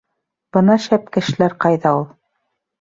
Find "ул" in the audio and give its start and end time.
2.01-2.05